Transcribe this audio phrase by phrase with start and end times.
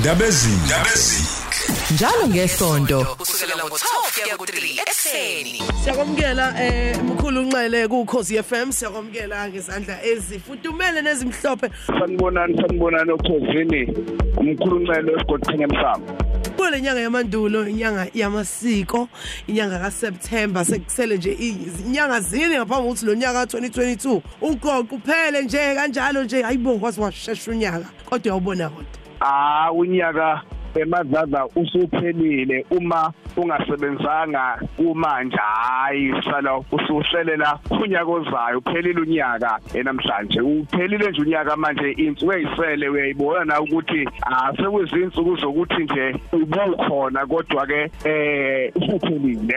[0.00, 0.56] ndabezini.
[0.66, 1.28] Ndabezini
[1.90, 5.62] njalo ngesonto kusukela ngo-12 kuya ku-3 ekuseni.
[5.84, 11.70] Siyakwamukela eh mkhulu unxele ku Khosi FM siyakwamukela ngezandla ezifudumele nezimhlophe.
[11.86, 13.80] Sanibonani sanibonani okhosini
[14.36, 16.06] umkhulunxelo esigodini emhlaba
[16.56, 19.08] kule nyanga yamandulo inyanga yamasiko
[19.46, 26.24] inyanga kaSeptember sekusele nje inyanga zini ngaphambi kokuthi lo nyaka ka2022 uqoqo kuphele nje kanjalo
[26.24, 26.42] nje.
[26.42, 29.03] Hayibo kwazi washesha unyaka kodwa uyawubona kodwa.
[29.20, 30.42] Ah unyaka
[30.74, 35.36] emadlaza usuphelile uma ungasebenzanga kumanje.
[35.36, 39.58] Hayi sala usuhlelela unyaka ozayo uphelile unyaka.
[39.74, 47.66] Enamhlanje uphelile nje unyaka manje insuku eyisele uyayibona na ukuthi asekuzinsuku zokuthi nje ubukhona kodwa
[47.66, 49.54] ke eh usuphelile.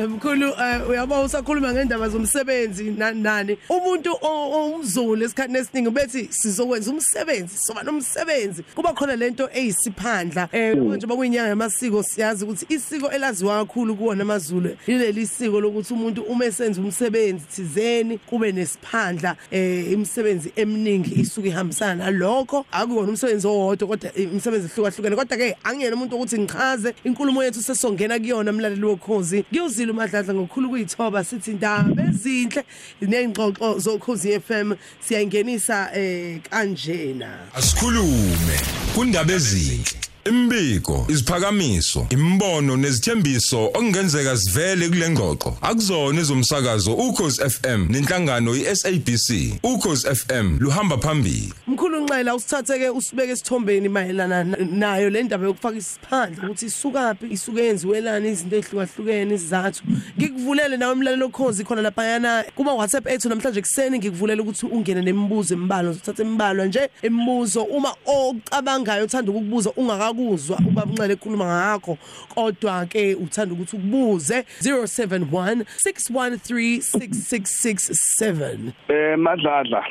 [0.08, 3.58] Mkhulu eh, uyabona usakhuluma ngendaba zomsebenzi nani?
[3.68, 8.62] Umuntu umzulu esikhathini esiningi bethi sizokwenza umsebenzi soba nomsebenzi.
[8.74, 10.48] Kuba khona lento eyisiphandla.
[10.52, 16.22] Eh manje bakuyinyanga yamasiko siyazi ukuthi isiko elaziwa kakhulu kuwona amazulu yileli siko lokuthi umuntu
[16.22, 22.66] uma esenza umsebenzi thizeni kube nesiphandla eh imisebenzi eminingi isuke ihambisana nalokho.
[22.72, 25.16] Akuwona umsebenzi owodwa kodwa imisebenzi ehlukahlukene.
[25.16, 29.42] Kodwa ke angiyena umuntu ukuthi ngichaze inkulumo yethu sesongena kuyona umlaleli wokhozi.
[29.42, 32.64] Kuyozila umadladla ngokukhulu kuyithoba sithi indaba ezinhle
[33.00, 37.30] nezingxoxo zokhozi FM siyayingenisa eh kanjena.
[37.54, 38.56] Asikhulume.
[39.00, 39.80] Kundabezini
[40.24, 49.28] imbiko isiphakamiso imbono nezithembiso okungenzeka sivele kule ngxoxo akuzona ezomsakazo ukhozi FM nenhlangano iSABC
[49.62, 51.52] ukhozi FM luhamba phambili.
[51.66, 57.64] Mkhulu nxela usithatheke usibeke esithombeni mayelana na- nayo le ndaba yokufaka isiphandla ukuthi isukaphi isuke
[57.64, 59.82] yenziwelana izinto ezihlukahlukene izizathu.
[60.18, 65.02] Ngikuvulele nawe umlalelo okhozi khona lapha yana kuma WhatsApp ethu namhlanje kuseni ngikuvulela ukuthi ungene
[65.02, 65.90] nemibuzo embalwa.
[65.90, 69.70] Uzothatha embalwa nje imibuzo uma ocabangayo uthanda ukukubuza
[70.10, 71.98] ungakakuzwa ubaba unxele ekhuluma ngakho
[72.34, 79.84] kodwa ke uthanda ukuthi ukubuze 071 613 6667 eh madladla.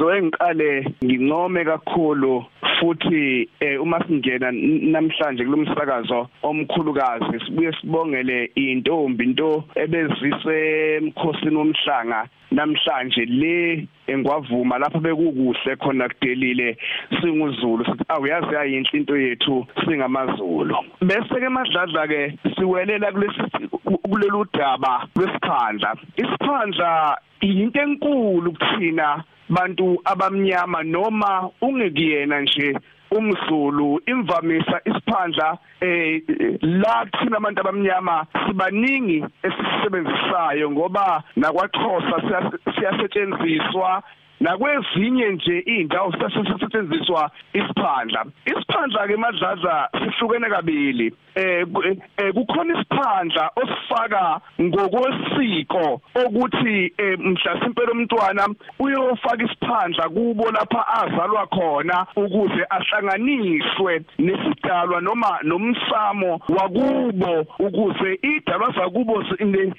[0.00, 2.44] Ngizoke ngiqale ngincome kakhulu
[2.80, 13.24] futhi eh, uma singena namhlanje kulomsakazo omkhulukazi sibuye sibongele intombi into ebezise emkhosini womhlanga namhlanje
[13.26, 16.76] le engwavuma lapha bekukuhle khona kudelile
[17.20, 17.84] singuzulu.
[17.84, 20.76] Sithi awuyazi ayinhle into yethu singamazulu.
[21.02, 23.68] Bese ke madladla ke siwelela kulesi
[24.08, 32.78] kulolu daba lwesiphandla isiphandla into enkulu kuthina bantu abamnyama noma ungekuyena nje
[33.10, 36.22] umzulu imvamisa isiphandla eh
[36.62, 44.02] la thina abantu abamnyama sibaningi esisebenzisayo ngoba nakwaXhosa siya- siyasetshenziswa
[44.40, 48.24] nakwezinye nje indawo sisetshenziswa isiphandla.
[48.46, 51.12] Isiphandla ke madlaza sihlukene kabili.
[51.34, 58.48] Eh ku- eh, kukhona isiphandla osifaka ngokwesiko ukuthi eh, mhla simpela umntwana
[58.78, 69.24] uyofaka isiphandla kubo lapha azalwa khona ukuze ahlanganiswe nesidalwa noma nomsamo wakubo ukuze idalwa zakubo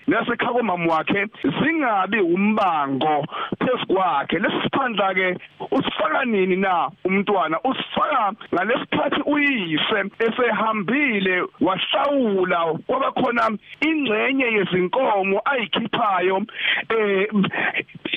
[0.07, 1.27] nasekhako mama wakhe
[1.63, 3.25] zingabi umbango
[3.59, 5.37] phezukwakhe lesiphandla ke
[5.71, 7.59] usifaka nini na umntwana?
[7.63, 13.49] Usifaka ngalesikhathi uyise esehambile wahlawula kwaba khona
[13.81, 16.41] ingxenye yezinkomo ayikhiphayo
[16.89, 17.27] eh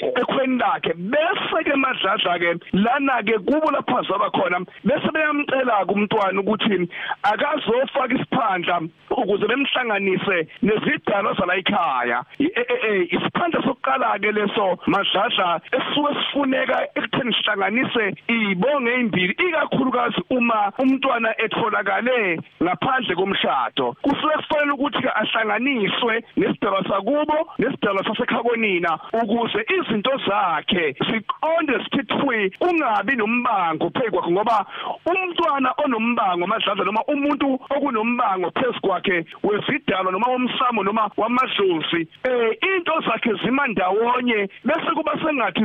[0.03, 0.93] ekhweni lakhe.
[0.95, 6.89] Bese ke madladla ke lana ke kubo lapha zaba khona bese beyamcela kumntwana ukuthi
[7.23, 8.81] akazofaka isiphandla
[9.11, 12.25] ukuze bemhlanganise nezidalwa zala ekhaya.
[12.39, 20.23] E- e- e, isiphandla sokuqala ke leso madladla esisuke sifuneka ekutheni sihlanganise ibonge ezimbili ikakhulukazi
[20.31, 23.97] uma umntwana etholakale ngaphandle komshado.
[24.03, 33.91] Kusuke kufanele ukuthi ahlanganiswe nesidalwa sakubo nesidalwa sasekhakonina ukuze izinto zakhe siqonde sithithwe kungabi nombango
[33.91, 34.67] phekwakhe ngoba
[35.07, 43.33] umntwana onombango madladla noma umuntu okunombango phezukwakhe wezidalwa noma womsamo noma wamadlozi eh into zakhe
[43.45, 45.65] zima ndawonye bese kuba sengathi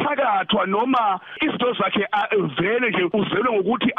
[0.00, 2.06] uyathakathwa noma izinto zakhe
[2.58, 3.92] vele nje uzelwe ngokuthi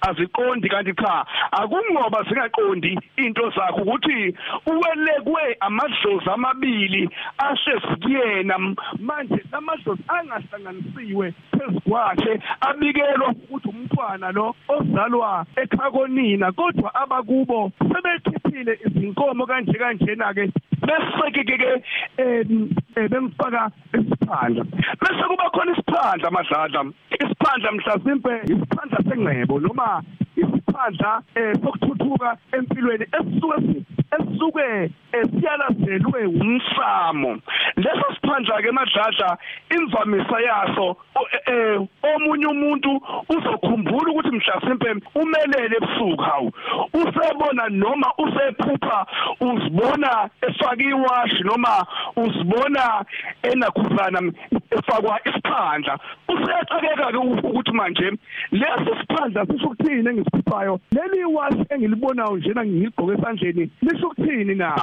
[0.00, 4.34] aziqondi kanti cha akungoba zingaqondi into zakhe ukuthi
[4.66, 15.46] uwelekwe amadlozi amabili ahlezi kuyena M- manje lamadlozi angahlanganisiwe phezukwakhe abikelwa ukuthi umntwana lo ozalwa
[15.56, 20.50] ekhakonina kodwa abakubo sebekhiphile izinkomo kanje kanjena ke
[20.86, 21.82] bese ke
[22.16, 22.46] eh,
[23.10, 23.70] bemfaka
[24.26, 24.64] isiphandla.
[25.00, 30.02] Bese kuba khona isiphandla madladla isiphandla mhlasimpe isiphandla sengcebo noma
[30.36, 33.84] isiphandla eh sokuthuthuka empilweni esisuke
[34.18, 37.38] esisuke esiyalazelwe umsamo
[37.76, 39.38] leso siphandla ke madladla
[39.70, 40.96] imvamisa yaso
[41.46, 42.90] eh omunye umuntu
[43.28, 46.52] uzokhumbula ukuthi mhlasimpe umelele ebusuku hawu.
[46.94, 49.06] Usebona noma usephupha
[49.40, 51.86] uzibona efaka iwashi noma
[52.16, 53.04] uzibona
[53.42, 54.20] enakhuzana
[54.70, 55.98] efakwa isiphandla.
[56.28, 58.10] Useyacakeka ke ukuthi manje
[58.52, 64.82] leso siphandla sisho ukuthini engisiphuphayo leli washi engilibonayo njena ngigqoke esandleni lisho ukuthini na?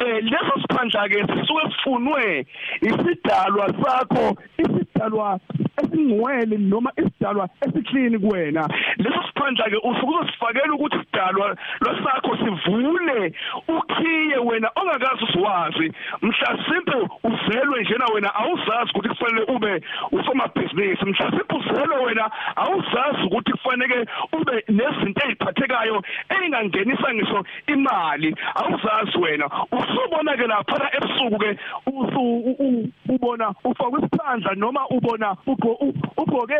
[0.00, 2.46] Eh leso siphandla ke sisuke sifunwe
[2.82, 5.40] isidalwa sakho isidalwa
[5.82, 8.68] esingcwele noma isidalwa esiklini kuwena.
[8.98, 13.32] Leso siphandla ke usuke uzosifakela ukuthi isidalwa lwasakho sivule
[13.68, 15.92] ukhiye wena ongakazi usiwazi.
[16.22, 19.82] Mhla simple uzelwe njena wena awuzazi ukuthi kufanele ube
[20.12, 21.04] usomabhizinisi.
[21.04, 28.36] Mhla simple uzelwe wena awuzazi ukuthi kufanele ube nezinto eziphathekayo engangenisa ngisho imali.
[28.54, 31.58] Awuzazi wena usubona ke lapha ebusuku ke
[33.08, 35.36] ubona ufaka isiphandla noma ubona
[36.16, 36.56] ugqoke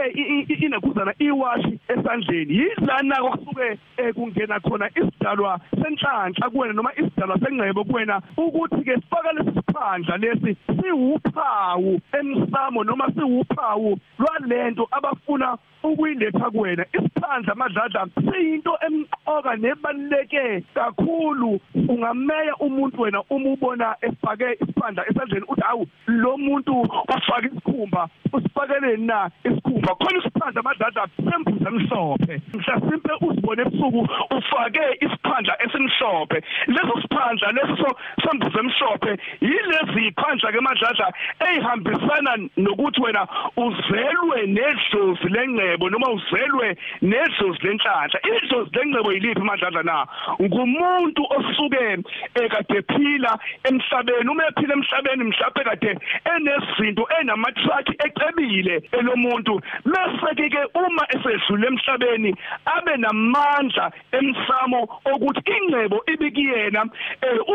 [0.49, 2.74] inekuzana iwashi esandleni.
[2.81, 3.79] Yilana okusuke
[4.15, 10.56] kungena khona isidalwa senhlanhla kuwena noma isidalwa sengcebo kuwena ukuthi ke sifaka lesi siphandla lesi
[10.81, 16.87] siwuphawu emsamo noma siwuphawu lwalento abafuna ukuyiletha kuwena.
[16.93, 21.61] Isiphandla madladla siyinto emqoka nebaluleke kakhulu.
[21.88, 28.97] Ungameya umuntu wena uma ubona efake isiphandla esandleni uthi hawu lo muntu ufake isikhumba usifakele
[28.97, 29.94] na isikhumba?
[29.94, 32.41] Khona isiphandla madladla sembuza emhlophe.
[32.55, 36.39] Mhlasimpe uzibone ebusuku ufake isiphandla esimhlophe.
[36.67, 37.89] Leso siphandla leso
[38.23, 41.12] sembuza emhlophe yilezi iphandla ke madladla
[41.47, 48.19] eyihambisana nokuthi wena uzelwe nedlozi lengcebo noma uzelwe nedlozi lenhlanhla.
[48.23, 50.06] Idlozi lengcebo yiliphi madladla na?
[50.43, 51.99] Ngumuntu osuke
[52.35, 54.31] ekade phila emhlabeni.
[54.31, 55.99] Uma ephila emhlabeni mhlawumbe kade
[56.35, 59.61] enezinto enamatrack ecebile elomuntu.
[59.85, 66.85] Bese ke uma esedlule emhlabeni abe namandla emsamo ukuthi ingcebo ibikiyena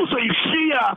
[0.02, 0.96] uzoyishiya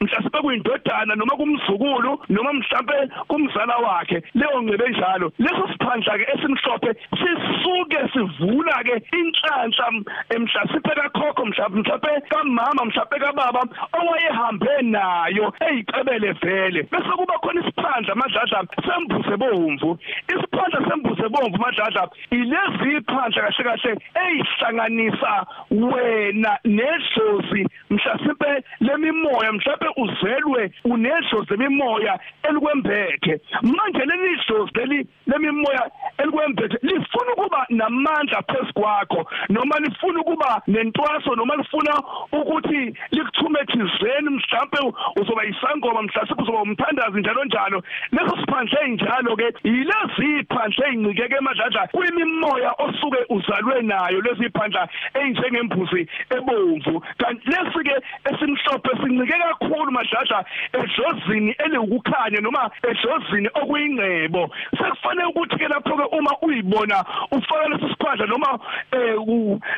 [0.00, 4.22] mhlawumbe kuyindodana noma kumzukulu noma mhlawumbe kumzala wakhe.
[4.34, 9.90] Leyo ngcebo enjalo leso siphandla ke esimhlophe sisuke sivula ke inhlanhla
[10.38, 13.62] mhlawumbe kakhokho mhlawumbe kamama mhlawumbe kababa
[13.92, 16.82] owayehambe nayo eyicebele vele.
[16.82, 19.98] Bese kuba khona isiphandla madladla sembuse bomvu.
[20.28, 23.90] Isiphandla sembuse bomvu madladla ilezi iphandla kahle kahle
[24.22, 32.18] eyihlanganisa wena nedlozi mhlawumbe lemimoya mhlawumbe uzelwe unedlozi lemimoya
[32.48, 33.40] elikwembethe.
[33.62, 41.56] Manje leli dlozi leli lemimoya elikwembethe lifuna ukuba namandla phezukwakho noma lifuna ukuba nentwaso noma
[41.56, 41.94] lifuna
[42.32, 44.78] ukuthi likuthumethizeni mhlawumbe
[45.20, 47.82] uzoba isangoma mhlawumbe uzoba umthandazi njalo njalo.
[48.12, 56.08] Leso siphandle enjalo ke yilezi iphandle ezincikeke emadladla kwimimoya osuke uzalwe nayo lezi iphandla enjengembuzi
[56.30, 57.02] ebomvu.
[57.18, 57.94] Kanti lesi ke
[58.30, 64.50] esimhlophe sincike kakhulu madladla edlozini eliwukukhanya noma edlozini okuyingcebo.
[64.78, 68.58] Sekufanele ukuthi ke lapho ke uma uyibona ufaka lesi siphandla noma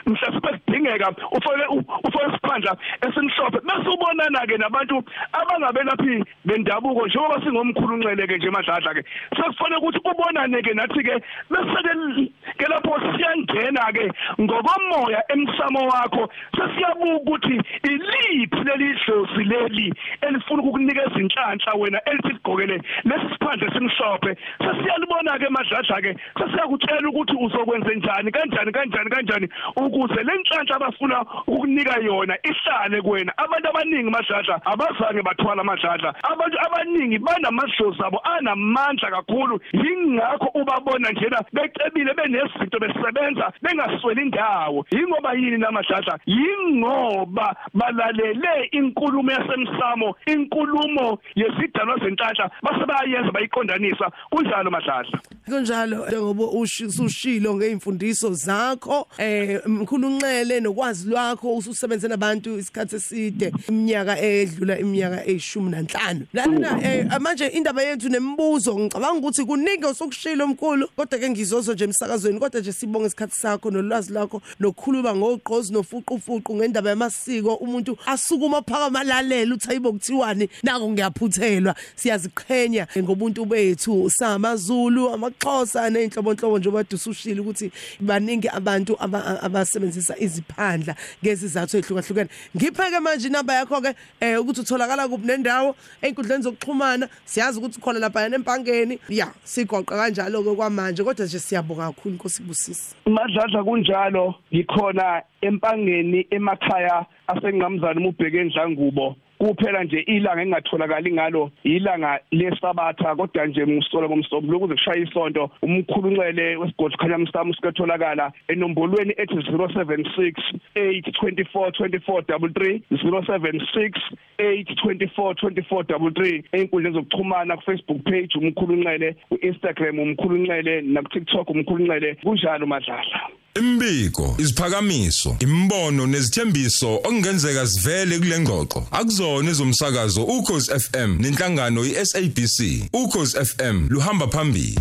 [0.06, 1.66] mhlawumbe kudingeka ufake
[2.04, 3.58] ufake isiphandla esimhlophe.
[3.66, 9.04] Bese ubonana ke nabantu abangabelaphi bendabuko njengoba singomkhulu nceleke nje madladla ke
[9.36, 11.14] sekufanele ukuthi ubonane ke nathi ke
[11.50, 20.62] bese ke lapho siyangena ke ngokomoya emsamo wakho sesiyabuka ukuthi iliphi leli dlozi leli elifuna
[20.62, 27.94] ukukunikeza inhlanhla wena elithi sigqokele lesi siphandle simhlophe sesiyalibona ke madladla ke sesiyakutshela ukuthi uzokwenza
[27.94, 33.32] njani kanjani kanjani kanjani ukuze lenhlanhla abafuna ukukunika yona ihlale kuwena.
[33.36, 39.60] Abantu abaningi madladla abazange bathwala madladla abantu abaningi banamadlozi abo anamandla kakhulu.
[39.72, 50.14] Yingakho ubabona njena becebile benezinto besebenza bengasweli indawo yingoba yini namadladla yingoba balalele inkulumo yasemsamo
[50.26, 54.10] inkulumo yesidalwa zenhlanhla base bayenza bayiqondanisa.
[54.30, 55.18] Kunjalo madladla.
[55.44, 56.05] Kunjalo.
[56.12, 63.52] Ngoba usushilo ngeimfundiso zakho eh mkhulu unxele nokwazi lwakho ususebenze nabantu isikhathi eside.
[63.68, 66.26] Iminyaka edlula iminyaka eyishumi nanhlanu.
[66.32, 71.84] Lana eh manje indaba yethu nemibuzo ngicabanga ukuthi kuningi osokushilo mkhulu kodwa ke ngizozo nje
[71.84, 77.54] emsakazweni kodwa nje sibonga isikhathi sakho nolwazi lwakho nokukhuluma ngogqozi nofuqufuqu ngendaba yamasiko.
[77.54, 86.58] Umuntu asukuma phakama lalela uthi ayibo kuthiwani nako ngiyaphuthelwa siyaziqhenya ngobuntu bethu samaZulu amaXhosa nenhlobonhlobo
[86.58, 93.80] nje obade usushila ukuthi baningi abantu aba- abasebenzisa iziphandla ngezizathu ezihlukahlukene ngipheke manje inamba yakho
[93.80, 97.08] ke eh ukuthi utholakala kuphi nendawo einkundleni zokuxhumana.
[97.24, 98.98] Siyazi ukuthi khona lapha empangeni.
[99.08, 106.26] Ya sigoqa kanjalo ke kwamanje kodwa nje siyabonga kakhulu Nkosi ibusisi madladla kunjalo ngikhona empangeni
[106.30, 114.52] emakhaya asengamzana umubheke endlangubo kuphela nje ilanga engatholakali ngalo ilanga lesabatha kodwa nje ngisola ngomsobo
[114.52, 115.50] lokuze kushaya isonto.
[115.62, 120.32] Umkhulunxele wesigodi khanyamsamo sikatholakala enombolweni ethi 076
[120.74, 124.00] 824 2433 076
[124.38, 132.14] 824 2433 einkundleni zokuxhumana ku Facebook page umkhulunxele ku Instagram umkhulunxele na ku TikTok umkhulunxele
[132.22, 133.35] kunjalo madlala.
[133.58, 138.86] Imbiko, isiphakamiso, imbono nezithembiso okungenzeka sivele kule ngxoxo.
[138.90, 142.58] Akuzona ezomsakazo ukhozi FM nenhlangano iSABC.
[142.92, 144.78] Ukhozi FM luhamba phambili.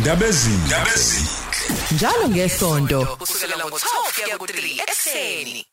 [0.00, 0.50] Ndabezi.
[0.66, 1.24] Ndabezi.
[1.94, 5.64] njalo ngesonto kusukela ngo-12 kuya ku-3 ekuseni